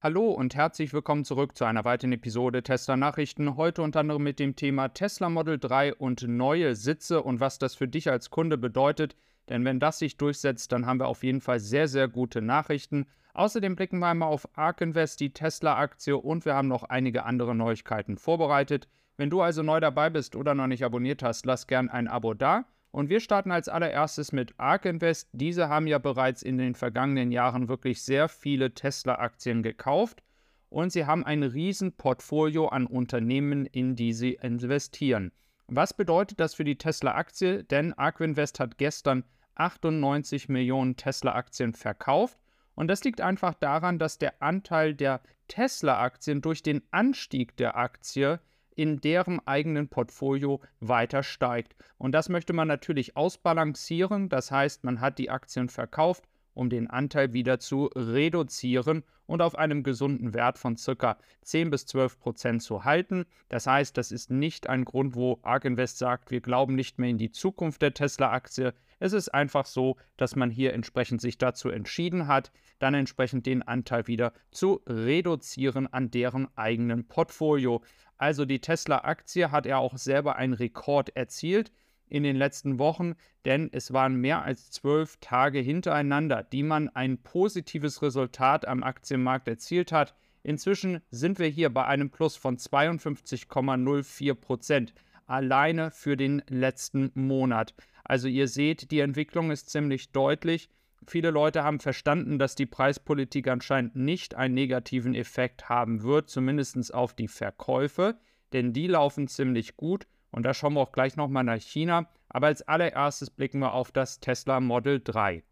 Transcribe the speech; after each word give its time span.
Hallo 0.00 0.30
und 0.30 0.54
herzlich 0.54 0.92
willkommen 0.92 1.24
zurück 1.24 1.56
zu 1.56 1.64
einer 1.64 1.84
weiteren 1.84 2.12
Episode 2.12 2.62
Tesla 2.62 2.96
Nachrichten. 2.96 3.56
Heute 3.56 3.82
unter 3.82 3.98
anderem 3.98 4.22
mit 4.22 4.38
dem 4.38 4.54
Thema 4.54 4.90
Tesla 4.90 5.28
Model 5.28 5.58
3 5.58 5.92
und 5.92 6.22
neue 6.22 6.76
Sitze 6.76 7.20
und 7.20 7.40
was 7.40 7.58
das 7.58 7.74
für 7.74 7.88
dich 7.88 8.08
als 8.08 8.30
Kunde 8.30 8.58
bedeutet. 8.58 9.16
Denn 9.48 9.64
wenn 9.64 9.80
das 9.80 9.98
sich 9.98 10.16
durchsetzt, 10.16 10.70
dann 10.70 10.86
haben 10.86 11.00
wir 11.00 11.08
auf 11.08 11.24
jeden 11.24 11.40
Fall 11.40 11.58
sehr, 11.58 11.88
sehr 11.88 12.06
gute 12.06 12.40
Nachrichten. 12.40 13.06
Außerdem 13.34 13.74
blicken 13.74 13.98
wir 13.98 14.06
einmal 14.06 14.28
auf 14.28 14.48
ARK 14.56 14.82
Invest, 14.82 15.18
die 15.18 15.32
Tesla-Aktie 15.32 16.16
und 16.16 16.44
wir 16.44 16.54
haben 16.54 16.68
noch 16.68 16.84
einige 16.84 17.24
andere 17.24 17.56
Neuigkeiten 17.56 18.18
vorbereitet. 18.18 18.86
Wenn 19.16 19.30
du 19.30 19.40
also 19.40 19.64
neu 19.64 19.80
dabei 19.80 20.10
bist 20.10 20.36
oder 20.36 20.54
noch 20.54 20.68
nicht 20.68 20.84
abonniert 20.84 21.24
hast, 21.24 21.44
lass 21.44 21.66
gern 21.66 21.88
ein 21.88 22.06
Abo 22.06 22.34
da. 22.34 22.66
Und 22.90 23.10
wir 23.10 23.20
starten 23.20 23.50
als 23.50 23.68
allererstes 23.68 24.32
mit 24.32 24.54
ARK 24.58 24.86
Invest. 24.86 25.28
Diese 25.32 25.68
haben 25.68 25.86
ja 25.86 25.98
bereits 25.98 26.42
in 26.42 26.58
den 26.58 26.74
vergangenen 26.74 27.30
Jahren 27.32 27.68
wirklich 27.68 28.02
sehr 28.02 28.28
viele 28.28 28.72
Tesla-Aktien 28.72 29.62
gekauft 29.62 30.22
und 30.70 30.92
sie 30.92 31.06
haben 31.06 31.24
ein 31.24 31.42
riesen 31.42 31.92
Portfolio 31.92 32.68
an 32.68 32.86
Unternehmen, 32.86 33.66
in 33.66 33.96
die 33.96 34.12
sie 34.12 34.34
investieren. 34.34 35.32
Was 35.66 35.94
bedeutet 35.94 36.40
das 36.40 36.54
für 36.54 36.64
die 36.64 36.78
Tesla-Aktie? 36.78 37.64
Denn 37.64 37.92
ARK 37.94 38.20
Invest 38.20 38.60
hat 38.60 38.78
gestern 38.78 39.24
98 39.56 40.48
Millionen 40.48 40.96
Tesla-Aktien 40.96 41.74
verkauft. 41.74 42.38
Und 42.74 42.88
das 42.88 43.02
liegt 43.04 43.20
einfach 43.20 43.54
daran, 43.54 43.98
dass 43.98 44.18
der 44.18 44.42
Anteil 44.42 44.94
der 44.94 45.20
Tesla-Aktien 45.48 46.40
durch 46.40 46.62
den 46.62 46.82
Anstieg 46.90 47.56
der 47.56 47.76
Aktie 47.76 48.40
in 48.78 49.00
deren 49.00 49.44
eigenen 49.44 49.88
Portfolio 49.88 50.60
weiter 50.78 51.24
steigt. 51.24 51.74
Und 51.98 52.12
das 52.12 52.28
möchte 52.28 52.52
man 52.52 52.68
natürlich 52.68 53.16
ausbalancieren. 53.16 54.28
Das 54.28 54.52
heißt, 54.52 54.84
man 54.84 55.00
hat 55.00 55.18
die 55.18 55.30
Aktien 55.30 55.68
verkauft, 55.68 56.28
um 56.54 56.70
den 56.70 56.88
Anteil 56.88 57.32
wieder 57.32 57.58
zu 57.58 57.86
reduzieren 57.96 59.02
und 59.26 59.42
auf 59.42 59.58
einem 59.58 59.82
gesunden 59.82 60.32
Wert 60.32 60.58
von 60.58 60.76
ca. 60.76 61.18
10 61.42 61.70
bis 61.70 61.86
12 61.86 62.20
Prozent 62.20 62.62
zu 62.62 62.84
halten. 62.84 63.26
Das 63.48 63.66
heißt, 63.66 63.96
das 63.96 64.12
ist 64.12 64.30
nicht 64.30 64.68
ein 64.68 64.84
Grund, 64.84 65.16
wo 65.16 65.38
ARK 65.42 65.64
Invest 65.66 65.98
sagt, 65.98 66.30
wir 66.30 66.40
glauben 66.40 66.76
nicht 66.76 66.98
mehr 66.98 67.10
in 67.10 67.18
die 67.18 67.30
Zukunft 67.30 67.82
der 67.82 67.94
Tesla-Aktie. 67.94 68.74
Es 69.00 69.12
ist 69.12 69.28
einfach 69.28 69.66
so, 69.66 69.96
dass 70.16 70.34
man 70.34 70.50
hier 70.50 70.72
entsprechend 70.72 71.20
sich 71.20 71.36
dazu 71.36 71.68
entschieden 71.68 72.26
hat, 72.26 72.50
dann 72.78 72.94
entsprechend 72.94 73.46
den 73.46 73.62
Anteil 73.62 74.06
wieder 74.06 74.32
zu 74.50 74.80
reduzieren 74.86 75.86
an 75.92 76.10
deren 76.10 76.48
eigenen 76.56 77.06
Portfolio. 77.06 77.82
Also 78.18 78.44
die 78.44 78.60
Tesla-Aktie 78.60 79.50
hat 79.50 79.64
ja 79.64 79.78
auch 79.78 79.96
selber 79.96 80.36
einen 80.36 80.52
Rekord 80.52 81.16
erzielt 81.16 81.72
in 82.08 82.22
den 82.22 82.36
letzten 82.36 82.78
Wochen, 82.78 83.14
denn 83.44 83.70
es 83.72 83.92
waren 83.92 84.16
mehr 84.16 84.42
als 84.42 84.70
zwölf 84.70 85.18
Tage 85.20 85.60
hintereinander, 85.60 86.42
die 86.42 86.62
man 86.62 86.88
ein 86.88 87.22
positives 87.22 88.02
Resultat 88.02 88.66
am 88.66 88.82
Aktienmarkt 88.82 89.46
erzielt 89.46 89.92
hat. 89.92 90.14
Inzwischen 90.42 91.00
sind 91.10 91.38
wir 91.38 91.48
hier 91.48 91.70
bei 91.70 91.84
einem 91.84 92.10
Plus 92.10 92.36
von 92.36 92.56
52,04 92.56 94.34
Prozent 94.34 94.94
alleine 95.26 95.90
für 95.90 96.16
den 96.16 96.42
letzten 96.48 97.10
Monat. 97.14 97.74
Also 98.04 98.28
ihr 98.28 98.48
seht, 98.48 98.90
die 98.90 99.00
Entwicklung 99.00 99.50
ist 99.50 99.70
ziemlich 99.70 100.10
deutlich. 100.12 100.70
Viele 101.06 101.30
Leute 101.30 101.64
haben 101.64 101.80
verstanden, 101.80 102.38
dass 102.38 102.54
die 102.54 102.66
Preispolitik 102.66 103.48
anscheinend 103.48 103.96
nicht 103.96 104.34
einen 104.34 104.54
negativen 104.54 105.14
Effekt 105.14 105.68
haben 105.68 106.02
wird, 106.02 106.28
zumindest 106.28 106.92
auf 106.92 107.14
die 107.14 107.28
Verkäufe, 107.28 108.18
denn 108.52 108.72
die 108.72 108.86
laufen 108.86 109.28
ziemlich 109.28 109.76
gut. 109.76 110.06
Und 110.30 110.42
da 110.44 110.52
schauen 110.52 110.74
wir 110.74 110.80
auch 110.80 110.92
gleich 110.92 111.16
nochmal 111.16 111.44
nach 111.44 111.60
China. 111.60 112.10
Aber 112.28 112.48
als 112.48 112.62
allererstes 112.62 113.30
blicken 113.30 113.60
wir 113.60 113.72
auf 113.72 113.90
das 113.92 114.20
Tesla 114.20 114.60
Model 114.60 115.00
3. 115.02 115.42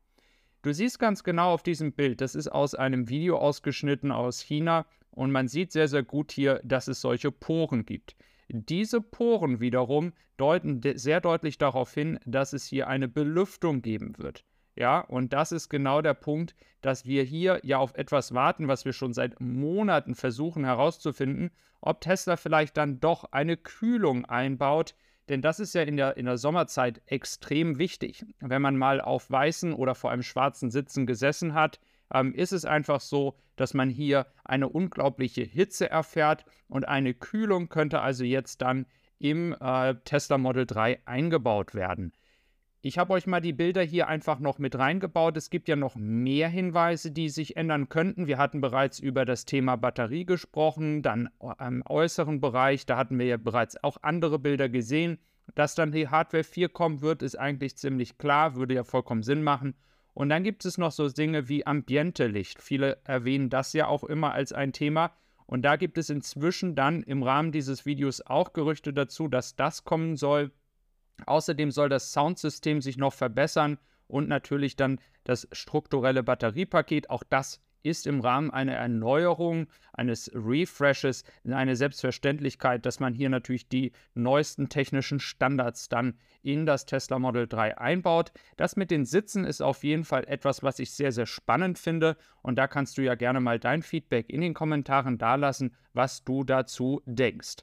Du 0.62 0.74
siehst 0.74 0.98
ganz 0.98 1.22
genau 1.22 1.52
auf 1.52 1.62
diesem 1.62 1.92
Bild, 1.92 2.20
das 2.20 2.34
ist 2.34 2.48
aus 2.48 2.74
einem 2.74 3.08
Video 3.08 3.38
ausgeschnitten 3.38 4.10
aus 4.10 4.40
China 4.40 4.84
und 5.10 5.30
man 5.30 5.48
sieht 5.48 5.70
sehr, 5.70 5.86
sehr 5.86 6.02
gut 6.02 6.32
hier, 6.32 6.60
dass 6.64 6.88
es 6.88 7.00
solche 7.00 7.30
Poren 7.30 7.86
gibt. 7.86 8.16
Diese 8.48 9.00
Poren 9.00 9.60
wiederum 9.60 10.12
deuten 10.36 10.80
sehr 10.96 11.20
deutlich 11.20 11.56
darauf 11.58 11.94
hin, 11.94 12.18
dass 12.26 12.52
es 12.52 12.66
hier 12.66 12.88
eine 12.88 13.08
Belüftung 13.08 13.80
geben 13.80 14.18
wird. 14.18 14.44
Ja, 14.76 15.00
und 15.00 15.32
das 15.32 15.52
ist 15.52 15.70
genau 15.70 16.02
der 16.02 16.14
Punkt, 16.14 16.54
dass 16.82 17.06
wir 17.06 17.22
hier 17.22 17.60
ja 17.62 17.78
auf 17.78 17.94
etwas 17.94 18.34
warten, 18.34 18.68
was 18.68 18.84
wir 18.84 18.92
schon 18.92 19.14
seit 19.14 19.40
Monaten 19.40 20.14
versuchen 20.14 20.64
herauszufinden, 20.64 21.50
ob 21.80 22.02
Tesla 22.02 22.36
vielleicht 22.36 22.76
dann 22.76 23.00
doch 23.00 23.32
eine 23.32 23.56
Kühlung 23.56 24.26
einbaut. 24.26 24.94
Denn 25.30 25.40
das 25.42 25.60
ist 25.60 25.74
ja 25.74 25.82
in 25.82 25.96
der, 25.96 26.16
in 26.18 26.26
der 26.26 26.36
Sommerzeit 26.36 27.00
extrem 27.06 27.78
wichtig. 27.78 28.24
Wenn 28.38 28.62
man 28.62 28.76
mal 28.76 29.00
auf 29.00 29.30
weißen 29.30 29.72
oder 29.72 29.94
vor 29.94 30.10
allem 30.10 30.22
schwarzen 30.22 30.70
Sitzen 30.70 31.06
gesessen 31.06 31.54
hat, 31.54 31.80
ähm, 32.12 32.34
ist 32.34 32.52
es 32.52 32.64
einfach 32.64 33.00
so, 33.00 33.36
dass 33.56 33.74
man 33.74 33.88
hier 33.88 34.26
eine 34.44 34.68
unglaubliche 34.68 35.42
Hitze 35.42 35.90
erfährt 35.90 36.44
und 36.68 36.86
eine 36.86 37.14
Kühlung 37.14 37.68
könnte 37.68 38.00
also 38.00 38.24
jetzt 38.24 38.62
dann 38.62 38.86
im 39.18 39.56
äh, 39.58 39.94
Tesla 40.04 40.38
Model 40.38 40.66
3 40.66 41.00
eingebaut 41.06 41.74
werden. 41.74 42.12
Ich 42.86 42.98
habe 42.98 43.14
euch 43.14 43.26
mal 43.26 43.40
die 43.40 43.52
Bilder 43.52 43.82
hier 43.82 44.06
einfach 44.06 44.38
noch 44.38 44.60
mit 44.60 44.78
reingebaut. 44.78 45.36
Es 45.36 45.50
gibt 45.50 45.66
ja 45.66 45.74
noch 45.74 45.96
mehr 45.96 46.48
Hinweise, 46.48 47.10
die 47.10 47.30
sich 47.30 47.56
ändern 47.56 47.88
könnten. 47.88 48.28
Wir 48.28 48.38
hatten 48.38 48.60
bereits 48.60 49.00
über 49.00 49.24
das 49.24 49.44
Thema 49.44 49.74
Batterie 49.74 50.24
gesprochen, 50.24 51.02
dann 51.02 51.28
im 51.58 51.82
äußeren 51.84 52.40
Bereich, 52.40 52.86
da 52.86 52.96
hatten 52.96 53.18
wir 53.18 53.26
ja 53.26 53.38
bereits 53.38 53.82
auch 53.82 53.96
andere 54.02 54.38
Bilder 54.38 54.68
gesehen. 54.68 55.18
Dass 55.56 55.74
dann 55.74 55.90
die 55.90 56.06
Hardware 56.06 56.44
4 56.44 56.68
kommen 56.68 57.00
wird, 57.00 57.24
ist 57.24 57.34
eigentlich 57.34 57.76
ziemlich 57.76 58.18
klar, 58.18 58.54
würde 58.54 58.74
ja 58.74 58.84
vollkommen 58.84 59.24
Sinn 59.24 59.42
machen. 59.42 59.74
Und 60.14 60.28
dann 60.28 60.44
gibt 60.44 60.64
es 60.64 60.78
noch 60.78 60.92
so 60.92 61.08
Dinge 61.08 61.48
wie 61.48 61.66
Ambiente-Licht. 61.66 62.62
Viele 62.62 62.98
erwähnen 63.02 63.50
das 63.50 63.72
ja 63.72 63.88
auch 63.88 64.04
immer 64.04 64.30
als 64.30 64.52
ein 64.52 64.72
Thema. 64.72 65.10
Und 65.46 65.62
da 65.62 65.74
gibt 65.74 65.98
es 65.98 66.08
inzwischen 66.08 66.76
dann 66.76 67.02
im 67.02 67.24
Rahmen 67.24 67.50
dieses 67.50 67.84
Videos 67.84 68.20
auch 68.20 68.52
Gerüchte 68.52 68.92
dazu, 68.92 69.26
dass 69.26 69.56
das 69.56 69.82
kommen 69.82 70.14
soll. 70.14 70.52
Außerdem 71.24 71.70
soll 71.70 71.88
das 71.88 72.12
Soundsystem 72.12 72.80
sich 72.82 72.98
noch 72.98 73.12
verbessern 73.12 73.78
und 74.06 74.28
natürlich 74.28 74.76
dann 74.76 75.00
das 75.24 75.48
strukturelle 75.52 76.22
Batteriepaket. 76.22 77.10
Auch 77.10 77.22
das 77.24 77.60
ist 77.86 78.06
im 78.06 78.20
Rahmen 78.20 78.50
einer 78.50 78.74
Erneuerung, 78.74 79.68
eines 79.92 80.30
Refreshes 80.34 81.24
eine 81.48 81.76
Selbstverständlichkeit, 81.76 82.84
dass 82.84 83.00
man 83.00 83.14
hier 83.14 83.28
natürlich 83.28 83.68
die 83.68 83.92
neuesten 84.14 84.68
technischen 84.68 85.20
Standards 85.20 85.88
dann 85.88 86.18
in 86.42 86.66
das 86.66 86.86
Tesla 86.86 87.18
Model 87.18 87.46
3 87.46 87.78
einbaut. 87.78 88.32
Das 88.56 88.76
mit 88.76 88.90
den 88.90 89.04
Sitzen 89.04 89.44
ist 89.44 89.62
auf 89.62 89.84
jeden 89.84 90.04
Fall 90.04 90.24
etwas, 90.26 90.62
was 90.62 90.78
ich 90.78 90.90
sehr, 90.92 91.12
sehr 91.12 91.26
spannend 91.26 91.78
finde. 91.78 92.16
Und 92.42 92.56
da 92.56 92.66
kannst 92.66 92.98
du 92.98 93.02
ja 93.02 93.14
gerne 93.14 93.40
mal 93.40 93.58
dein 93.58 93.82
Feedback 93.82 94.30
in 94.30 94.40
den 94.40 94.54
Kommentaren 94.54 95.16
dalassen, 95.16 95.74
was 95.92 96.24
du 96.24 96.44
dazu 96.44 97.02
denkst. 97.06 97.56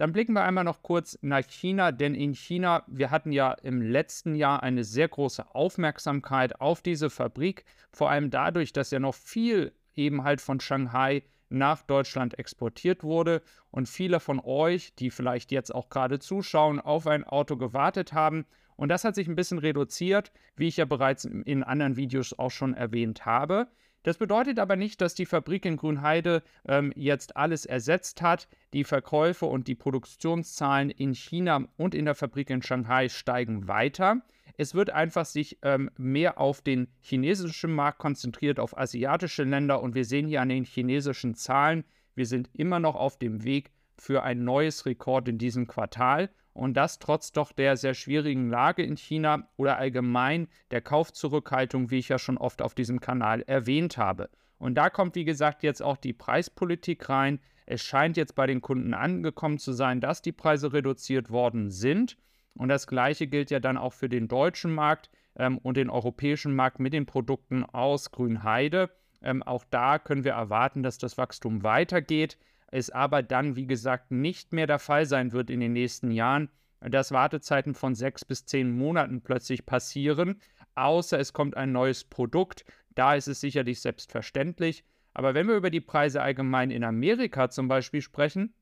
Dann 0.00 0.12
blicken 0.12 0.32
wir 0.32 0.44
einmal 0.44 0.64
noch 0.64 0.82
kurz 0.82 1.18
nach 1.20 1.46
China, 1.46 1.92
denn 1.92 2.14
in 2.14 2.34
China, 2.34 2.84
wir 2.86 3.10
hatten 3.10 3.32
ja 3.32 3.52
im 3.52 3.82
letzten 3.82 4.34
Jahr 4.34 4.62
eine 4.62 4.82
sehr 4.82 5.08
große 5.08 5.54
Aufmerksamkeit 5.54 6.58
auf 6.58 6.80
diese 6.80 7.10
Fabrik, 7.10 7.66
vor 7.92 8.08
allem 8.08 8.30
dadurch, 8.30 8.72
dass 8.72 8.92
ja 8.92 8.98
noch 8.98 9.14
viel 9.14 9.74
eben 9.94 10.24
halt 10.24 10.40
von 10.40 10.58
Shanghai 10.58 11.22
nach 11.50 11.82
Deutschland 11.82 12.38
exportiert 12.38 13.02
wurde 13.02 13.42
und 13.70 13.90
viele 13.90 14.20
von 14.20 14.40
euch, 14.42 14.94
die 14.94 15.10
vielleicht 15.10 15.52
jetzt 15.52 15.74
auch 15.74 15.90
gerade 15.90 16.18
zuschauen, 16.18 16.80
auf 16.80 17.06
ein 17.06 17.22
Auto 17.22 17.58
gewartet 17.58 18.14
haben. 18.14 18.46
Und 18.76 18.88
das 18.88 19.04
hat 19.04 19.14
sich 19.14 19.28
ein 19.28 19.36
bisschen 19.36 19.58
reduziert, 19.58 20.32
wie 20.56 20.68
ich 20.68 20.78
ja 20.78 20.86
bereits 20.86 21.26
in 21.26 21.62
anderen 21.62 21.96
Videos 21.96 22.38
auch 22.38 22.50
schon 22.50 22.72
erwähnt 22.72 23.26
habe. 23.26 23.68
Das 24.02 24.16
bedeutet 24.16 24.58
aber 24.58 24.76
nicht, 24.76 25.00
dass 25.00 25.14
die 25.14 25.26
Fabrik 25.26 25.66
in 25.66 25.76
Grünheide 25.76 26.42
ähm, 26.66 26.92
jetzt 26.96 27.36
alles 27.36 27.66
ersetzt 27.66 28.22
hat. 28.22 28.48
Die 28.72 28.84
Verkäufe 28.84 29.46
und 29.46 29.68
die 29.68 29.74
Produktionszahlen 29.74 30.90
in 30.90 31.14
China 31.14 31.68
und 31.76 31.94
in 31.94 32.06
der 32.06 32.14
Fabrik 32.14 32.48
in 32.50 32.62
Shanghai 32.62 33.08
steigen 33.08 33.68
weiter. 33.68 34.22
Es 34.56 34.74
wird 34.74 34.90
einfach 34.90 35.26
sich 35.26 35.58
ähm, 35.62 35.90
mehr 35.96 36.38
auf 36.38 36.62
den 36.62 36.88
chinesischen 37.00 37.72
Markt 37.72 37.98
konzentriert, 37.98 38.58
auf 38.58 38.76
asiatische 38.76 39.44
Länder 39.44 39.82
und 39.82 39.94
wir 39.94 40.04
sehen 40.04 40.26
hier 40.26 40.40
an 40.40 40.48
den 40.48 40.64
chinesischen 40.64 41.34
Zahlen, 41.34 41.84
wir 42.14 42.26
sind 42.26 42.50
immer 42.52 42.80
noch 42.80 42.96
auf 42.96 43.18
dem 43.18 43.44
Weg 43.44 43.70
für 43.96 44.22
ein 44.22 44.44
neues 44.44 44.84
Rekord 44.86 45.28
in 45.28 45.38
diesem 45.38 45.66
Quartal 45.66 46.30
und 46.52 46.74
das 46.74 46.98
trotz 46.98 47.32
doch 47.32 47.52
der 47.52 47.76
sehr 47.76 47.94
schwierigen 47.94 48.48
Lage 48.48 48.82
in 48.82 48.96
China 48.96 49.48
oder 49.56 49.78
allgemein 49.78 50.48
der 50.70 50.80
Kaufzurückhaltung, 50.80 51.90
wie 51.90 51.98
ich 51.98 52.08
ja 52.08 52.18
schon 52.18 52.38
oft 52.38 52.62
auf 52.62 52.74
diesem 52.74 53.00
Kanal 53.00 53.42
erwähnt 53.42 53.96
habe. 53.96 54.30
Und 54.58 54.74
da 54.74 54.90
kommt, 54.90 55.14
wie 55.14 55.24
gesagt, 55.24 55.62
jetzt 55.62 55.82
auch 55.82 55.96
die 55.96 56.12
Preispolitik 56.12 57.08
rein. 57.08 57.40
Es 57.66 57.82
scheint 57.82 58.16
jetzt 58.16 58.34
bei 58.34 58.46
den 58.46 58.60
Kunden 58.60 58.94
angekommen 58.94 59.58
zu 59.58 59.72
sein, 59.72 60.00
dass 60.00 60.22
die 60.22 60.32
Preise 60.32 60.72
reduziert 60.72 61.30
worden 61.30 61.70
sind. 61.70 62.18
Und 62.54 62.68
das 62.68 62.86
Gleiche 62.86 63.26
gilt 63.26 63.50
ja 63.50 63.60
dann 63.60 63.78
auch 63.78 63.92
für 63.92 64.08
den 64.08 64.28
deutschen 64.28 64.74
Markt 64.74 65.08
ähm, 65.36 65.58
und 65.58 65.76
den 65.76 65.88
europäischen 65.88 66.54
Markt 66.54 66.80
mit 66.80 66.92
den 66.92 67.06
Produkten 67.06 67.64
aus 67.64 68.10
Grünheide. 68.10 68.90
Ähm, 69.22 69.42
auch 69.42 69.64
da 69.70 69.98
können 69.98 70.24
wir 70.24 70.32
erwarten, 70.32 70.82
dass 70.82 70.98
das 70.98 71.16
Wachstum 71.16 71.62
weitergeht 71.62 72.36
es 72.70 72.90
aber 72.90 73.22
dann, 73.22 73.56
wie 73.56 73.66
gesagt, 73.66 74.10
nicht 74.10 74.52
mehr 74.52 74.66
der 74.66 74.78
Fall 74.78 75.06
sein 75.06 75.32
wird 75.32 75.50
in 75.50 75.60
den 75.60 75.72
nächsten 75.72 76.10
Jahren, 76.10 76.50
dass 76.80 77.12
Wartezeiten 77.12 77.74
von 77.74 77.94
sechs 77.94 78.24
bis 78.24 78.46
zehn 78.46 78.70
Monaten 78.70 79.20
plötzlich 79.20 79.66
passieren, 79.66 80.40
außer 80.74 81.18
es 81.18 81.32
kommt 81.32 81.56
ein 81.56 81.72
neues 81.72 82.04
Produkt. 82.04 82.64
Da 82.94 83.14
ist 83.14 83.28
es 83.28 83.40
sicherlich 83.40 83.80
selbstverständlich. 83.80 84.84
Aber 85.12 85.34
wenn 85.34 85.48
wir 85.48 85.56
über 85.56 85.70
die 85.70 85.80
Preise 85.80 86.22
allgemein 86.22 86.70
in 86.70 86.84
Amerika 86.84 87.50
zum 87.50 87.68
Beispiel 87.68 88.00
sprechen, 88.00 88.54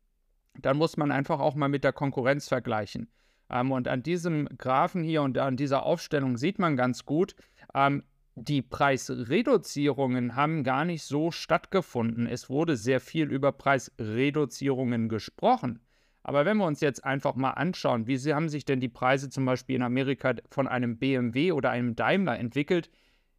dann 0.61 0.77
muss 0.77 0.97
man 0.97 1.13
einfach 1.13 1.41
auch 1.41 1.55
mal 1.55 1.69
mit 1.69 1.85
der 1.85 1.93
Konkurrenz 1.93 2.49
vergleichen. 2.49 3.09
Ähm, 3.51 3.71
und 3.71 3.89
an 3.89 4.03
diesem 4.03 4.49
Graphen 4.59 5.03
hier 5.03 5.23
und 5.23 5.39
an 5.39 5.57
dieser 5.57 5.85
Aufstellung 5.85 6.37
sieht 6.37 6.59
man 6.59 6.77
ganz 6.77 7.05
gut, 7.05 7.35
ähm, 7.75 8.03
die 8.39 8.63
Preisreduzierungen 8.63 10.37
haben 10.37 10.65
gar 10.65 10.85
nicht 10.85 11.03
so 11.03 11.31
stattgefunden. 11.31 12.27
Es 12.27 12.49
wurde 12.49 12.77
sehr 12.77 13.01
viel 13.01 13.31
über 13.31 13.53
Preisreduzierungen 13.53 15.09
gesprochen. 15.09 15.81
Aber 16.23 16.45
wenn 16.45 16.59
wir 16.59 16.67
uns 16.67 16.81
jetzt 16.81 17.05
einfach 17.05 17.37
mal 17.37 17.53
anschauen, 17.53 18.07
wie 18.07 18.19
haben 18.35 18.49
sich 18.49 18.65
denn 18.65 18.81
die 18.81 18.89
Preise 18.89 19.31
zum 19.31 19.45
Beispiel 19.45 19.77
in 19.77 19.83
Amerika 19.83 20.35
von 20.51 20.69
einem 20.69 20.99
BMW 20.99 21.53
oder 21.53 21.71
einem 21.71 21.97
Daimler 21.97 22.39
entwickelt, 22.39 22.91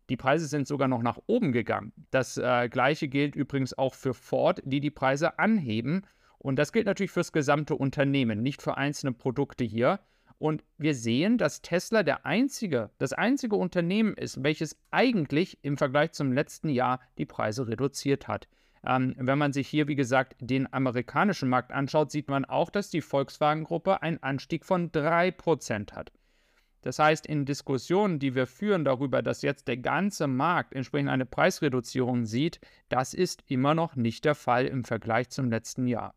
die 0.09 0.17
Preise 0.17 0.47
sind 0.47 0.67
sogar 0.67 0.87
noch 0.87 1.03
nach 1.03 1.19
oben 1.27 1.51
gegangen. 1.51 1.93
Das 2.09 2.37
äh, 2.37 2.67
gleiche 2.67 3.07
gilt 3.07 3.35
übrigens 3.35 3.77
auch 3.77 3.93
für 3.93 4.15
Ford, 4.15 4.61
die 4.65 4.79
die 4.79 4.89
Preise 4.89 5.37
anheben. 5.37 6.01
Und 6.39 6.57
das 6.57 6.71
gilt 6.71 6.87
natürlich 6.87 7.11
fürs 7.11 7.31
gesamte 7.31 7.75
Unternehmen, 7.75 8.41
nicht 8.41 8.61
für 8.61 8.75
einzelne 8.77 9.11
Produkte 9.11 9.63
hier. 9.63 9.99
Und 10.39 10.63
wir 10.77 10.95
sehen, 10.95 11.37
dass 11.37 11.61
Tesla 11.61 12.01
der 12.01 12.25
einzige, 12.25 12.89
das 12.97 13.11
einzige 13.11 13.57
Unternehmen 13.57 14.13
ist, 14.13 14.41
welches 14.41 14.79
eigentlich 14.89 15.59
im 15.63 15.77
Vergleich 15.77 16.13
zum 16.13 16.31
letzten 16.31 16.69
Jahr 16.69 17.01
die 17.17 17.25
Preise 17.25 17.67
reduziert 17.67 18.29
hat. 18.29 18.47
Ähm, 18.85 19.13
wenn 19.17 19.37
man 19.37 19.51
sich 19.51 19.67
hier, 19.67 19.89
wie 19.89 19.95
gesagt, 19.95 20.37
den 20.39 20.71
amerikanischen 20.73 21.49
Markt 21.49 21.73
anschaut, 21.73 22.11
sieht 22.11 22.29
man 22.29 22.45
auch, 22.45 22.69
dass 22.69 22.89
die 22.89 23.01
Volkswagen-Gruppe 23.01 24.01
einen 24.01 24.23
Anstieg 24.23 24.63
von 24.63 24.91
3% 24.91 25.91
hat. 25.91 26.13
Das 26.81 26.97
heißt, 26.97 27.27
in 27.27 27.43
Diskussionen, 27.43 28.19
die 28.19 28.35
wir 28.35 28.47
führen 28.47 28.85
darüber, 28.85 29.21
dass 29.21 29.41
jetzt 29.41 29.67
der 29.67 29.75
ganze 29.75 30.27
Markt 30.27 30.73
entsprechend 30.73 31.09
eine 31.09 31.25
Preisreduzierung 31.25 32.25
sieht, 32.25 32.61
das 32.87 33.13
ist 33.13 33.43
immer 33.47 33.75
noch 33.75 33.97
nicht 33.97 34.23
der 34.23 34.35
Fall 34.35 34.65
im 34.65 34.85
Vergleich 34.85 35.29
zum 35.29 35.49
letzten 35.49 35.87
Jahr. 35.87 36.15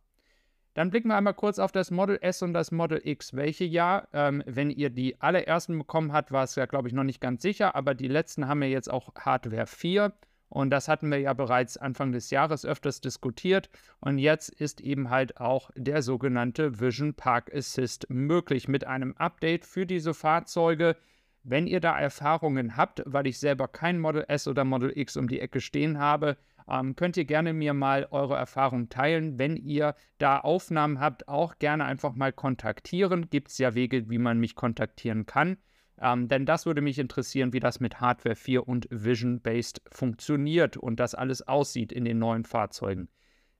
Dann 0.74 0.90
blicken 0.90 1.08
wir 1.08 1.16
einmal 1.16 1.34
kurz 1.34 1.58
auf 1.58 1.70
das 1.70 1.90
Model 1.90 2.18
S 2.22 2.42
und 2.42 2.54
das 2.54 2.72
Model 2.72 3.00
X. 3.04 3.34
Welche 3.34 3.64
Jahr? 3.64 4.08
Ähm, 4.12 4.42
wenn 4.46 4.70
ihr 4.70 4.88
die 4.88 5.20
allerersten 5.20 5.76
bekommen 5.76 6.12
habt, 6.12 6.32
war 6.32 6.44
es 6.44 6.54
ja, 6.54 6.66
glaube 6.66 6.88
ich, 6.88 6.94
noch 6.94 7.04
nicht 7.04 7.20
ganz 7.20 7.42
sicher, 7.42 7.74
aber 7.74 7.94
die 7.94 8.08
letzten 8.08 8.48
haben 8.48 8.62
ja 8.62 8.68
jetzt 8.68 8.90
auch 8.90 9.14
Hardware 9.14 9.66
4. 9.66 10.12
Und 10.48 10.68
das 10.68 10.86
hatten 10.86 11.10
wir 11.10 11.18
ja 11.18 11.32
bereits 11.32 11.78
Anfang 11.78 12.12
des 12.12 12.30
Jahres 12.30 12.66
öfters 12.66 13.00
diskutiert. 13.00 13.70
Und 14.00 14.18
jetzt 14.18 14.50
ist 14.50 14.82
eben 14.82 15.08
halt 15.08 15.40
auch 15.40 15.70
der 15.76 16.02
sogenannte 16.02 16.78
Vision 16.78 17.14
Park 17.14 17.54
Assist 17.54 18.10
möglich 18.10 18.68
mit 18.68 18.86
einem 18.86 19.16
Update 19.16 19.64
für 19.64 19.86
diese 19.86 20.12
Fahrzeuge. 20.12 20.96
Wenn 21.42 21.66
ihr 21.66 21.80
da 21.80 21.98
Erfahrungen 21.98 22.76
habt, 22.76 23.02
weil 23.06 23.26
ich 23.26 23.38
selber 23.38 23.66
kein 23.66 23.98
Model 23.98 24.26
S 24.28 24.46
oder 24.46 24.64
Model 24.64 24.92
X 24.94 25.16
um 25.16 25.26
die 25.26 25.40
Ecke 25.40 25.60
stehen 25.60 25.98
habe, 25.98 26.36
ähm, 26.68 26.96
könnt 26.96 27.16
ihr 27.16 27.24
gerne 27.24 27.52
mir 27.52 27.74
mal 27.74 28.06
eure 28.10 28.36
Erfahrungen 28.36 28.88
teilen. 28.88 29.38
Wenn 29.38 29.56
ihr 29.56 29.94
da 30.18 30.38
Aufnahmen 30.38 31.00
habt, 31.00 31.28
auch 31.28 31.58
gerne 31.58 31.84
einfach 31.84 32.14
mal 32.14 32.32
kontaktieren. 32.32 33.30
Gibt 33.30 33.48
es 33.48 33.58
ja 33.58 33.74
Wege, 33.74 34.08
wie 34.10 34.18
man 34.18 34.38
mich 34.38 34.54
kontaktieren 34.54 35.26
kann. 35.26 35.58
Ähm, 36.00 36.28
denn 36.28 36.46
das 36.46 36.66
würde 36.66 36.80
mich 36.80 36.98
interessieren, 36.98 37.52
wie 37.52 37.60
das 37.60 37.80
mit 37.80 38.00
Hardware 38.00 38.36
4 38.36 38.66
und 38.66 38.88
Vision-Based 38.90 39.82
funktioniert 39.90 40.76
und 40.76 40.98
das 40.98 41.14
alles 41.14 41.46
aussieht 41.46 41.92
in 41.92 42.04
den 42.04 42.18
neuen 42.18 42.44
Fahrzeugen. 42.44 43.08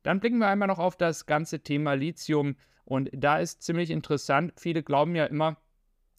Dann 0.02 0.18
blicken 0.18 0.38
wir 0.38 0.48
einmal 0.48 0.68
noch 0.68 0.80
auf 0.80 0.96
das 0.96 1.26
ganze 1.26 1.62
Thema 1.62 1.94
Lithium 1.94 2.56
und 2.84 3.10
da 3.12 3.38
ist 3.38 3.62
ziemlich 3.62 3.90
interessant. 3.90 4.52
Viele 4.56 4.82
glauben 4.82 5.14
ja 5.14 5.26
immer, 5.26 5.56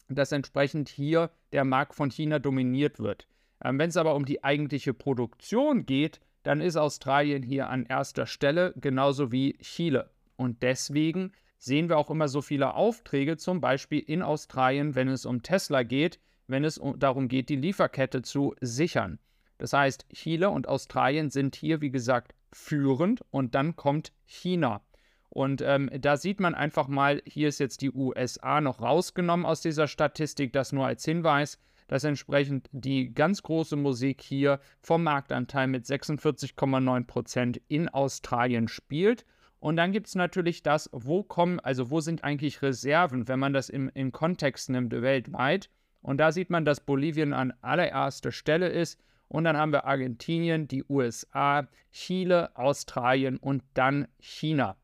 dass 0.08 0.32
entsprechend 0.32 0.88
hier 0.88 1.30
der 1.52 1.64
Markt 1.64 1.94
von 1.94 2.10
China 2.10 2.38
dominiert 2.38 2.98
wird. 2.98 3.28
Ähm, 3.62 3.78
Wenn 3.78 3.90
es 3.90 3.96
aber 3.96 4.14
um 4.14 4.24
die 4.24 4.42
eigentliche 4.42 4.94
Produktion 4.94 5.84
geht, 5.84 6.20
dann 6.44 6.60
ist 6.60 6.76
Australien 6.76 7.42
hier 7.42 7.68
an 7.68 7.84
erster 7.84 8.26
Stelle, 8.26 8.72
genauso 8.76 9.32
wie 9.32 9.58
Chile. 9.58 10.10
Und 10.36 10.62
deswegen 10.62 11.32
sehen 11.58 11.88
wir 11.88 11.98
auch 11.98 12.10
immer 12.10 12.28
so 12.28 12.42
viele 12.42 12.74
Aufträge, 12.74 13.36
zum 13.36 13.60
Beispiel 13.60 13.98
in 13.98 14.22
Australien, 14.22 14.94
wenn 14.94 15.08
es 15.08 15.26
um 15.26 15.42
Tesla 15.42 15.82
geht, 15.82 16.20
wenn 16.46 16.64
es 16.64 16.80
darum 16.98 17.28
geht, 17.28 17.48
die 17.48 17.56
Lieferkette 17.56 18.22
zu 18.22 18.54
sichern. 18.60 19.18
Das 19.58 19.72
heißt, 19.72 20.06
Chile 20.12 20.50
und 20.50 20.68
Australien 20.68 21.30
sind 21.30 21.56
hier, 21.56 21.80
wie 21.80 21.90
gesagt, 21.90 22.34
führend 22.52 23.24
und 23.30 23.54
dann 23.54 23.76
kommt 23.76 24.12
China. 24.26 24.82
Und 25.30 25.62
ähm, 25.62 25.90
da 25.98 26.16
sieht 26.16 26.38
man 26.38 26.54
einfach 26.54 26.86
mal, 26.86 27.22
hier 27.24 27.48
ist 27.48 27.58
jetzt 27.58 27.80
die 27.80 27.90
USA 27.90 28.60
noch 28.60 28.80
rausgenommen 28.80 29.46
aus 29.46 29.62
dieser 29.62 29.88
Statistik, 29.88 30.52
das 30.52 30.72
nur 30.72 30.86
als 30.86 31.04
Hinweis, 31.04 31.58
dass 31.86 32.04
entsprechend 32.04 32.68
die 32.72 33.12
ganz 33.12 33.42
große 33.42 33.76
Musik 33.76 34.22
hier 34.22 34.60
vom 34.80 35.02
Marktanteil 35.02 35.66
mit 35.66 35.84
46,9% 35.84 37.60
in 37.68 37.88
Australien 37.88 38.68
spielt. 38.68 39.24
Und 39.60 39.76
dann 39.76 39.92
gibt 39.92 40.08
es 40.08 40.14
natürlich 40.14 40.62
das, 40.62 40.90
wo 40.92 41.22
kommen, 41.22 41.60
also 41.60 41.90
wo 41.90 42.00
sind 42.00 42.24
eigentlich 42.24 42.62
Reserven, 42.62 43.28
wenn 43.28 43.38
man 43.38 43.52
das 43.52 43.68
im, 43.68 43.90
im 43.94 44.12
Kontext 44.12 44.68
nimmt, 44.70 44.92
weltweit. 44.92 45.70
Und 46.02 46.18
da 46.18 46.32
sieht 46.32 46.50
man, 46.50 46.66
dass 46.66 46.80
Bolivien 46.80 47.32
an 47.32 47.54
allererster 47.62 48.30
Stelle 48.30 48.68
ist. 48.68 49.00
Und 49.28 49.44
dann 49.44 49.56
haben 49.56 49.72
wir 49.72 49.86
Argentinien, 49.86 50.68
die 50.68 50.84
USA, 50.88 51.66
Chile, 51.92 52.54
Australien 52.56 53.38
und 53.38 53.62
dann 53.72 54.06
China. 54.20 54.76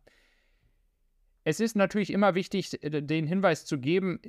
Es 1.44 1.60
ist 1.60 1.76
natürlich 1.76 2.12
immer 2.12 2.34
wichtig, 2.34 2.70
den 2.82 3.26
Hinweis 3.26 3.64
zu 3.64 3.78
geben, 3.78 4.20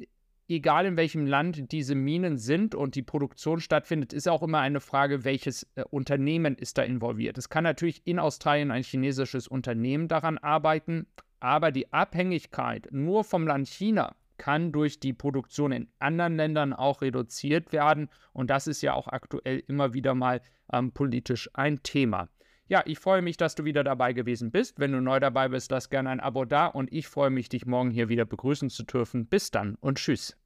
egal 0.51 0.85
in 0.85 0.97
welchem 0.97 1.25
Land 1.25 1.71
diese 1.71 1.95
Minen 1.95 2.37
sind 2.37 2.75
und 2.75 2.95
die 2.95 3.01
Produktion 3.01 3.59
stattfindet, 3.59 4.13
ist 4.13 4.27
auch 4.27 4.43
immer 4.43 4.59
eine 4.59 4.79
Frage, 4.79 5.23
welches 5.23 5.67
äh, 5.75 5.83
Unternehmen 5.89 6.55
ist 6.55 6.77
da 6.77 6.83
involviert. 6.83 7.37
Es 7.37 7.49
kann 7.49 7.63
natürlich 7.63 8.01
in 8.05 8.19
Australien 8.19 8.71
ein 8.71 8.83
chinesisches 8.83 9.47
Unternehmen 9.47 10.07
daran 10.07 10.37
arbeiten, 10.37 11.07
aber 11.39 11.71
die 11.71 11.91
Abhängigkeit 11.91 12.87
nur 12.91 13.23
vom 13.23 13.47
Land 13.47 13.67
China 13.67 14.15
kann 14.37 14.71
durch 14.71 14.99
die 14.99 15.13
Produktion 15.13 15.71
in 15.71 15.87
anderen 15.99 16.35
Ländern 16.35 16.73
auch 16.73 17.01
reduziert 17.01 17.71
werden. 17.71 18.09
Und 18.33 18.49
das 18.49 18.67
ist 18.67 18.81
ja 18.81 18.93
auch 18.93 19.07
aktuell 19.07 19.63
immer 19.67 19.93
wieder 19.93 20.15
mal 20.15 20.41
ähm, 20.73 20.91
politisch 20.91 21.49
ein 21.53 21.83
Thema. 21.83 22.27
Ja, 22.71 22.83
ich 22.85 22.99
freue 22.99 23.21
mich, 23.21 23.35
dass 23.35 23.55
du 23.55 23.65
wieder 23.65 23.83
dabei 23.83 24.13
gewesen 24.13 24.49
bist. 24.49 24.79
Wenn 24.79 24.93
du 24.93 25.01
neu 25.01 25.19
dabei 25.19 25.49
bist, 25.49 25.71
lass 25.71 25.89
gerne 25.89 26.09
ein 26.09 26.21
Abo 26.21 26.45
da 26.45 26.67
und 26.67 26.93
ich 26.93 27.09
freue 27.09 27.29
mich, 27.29 27.49
dich 27.49 27.65
morgen 27.65 27.91
hier 27.91 28.07
wieder 28.07 28.23
begrüßen 28.23 28.69
zu 28.69 28.83
dürfen. 28.83 29.25
Bis 29.25 29.51
dann 29.51 29.75
und 29.81 29.97
tschüss. 29.97 30.37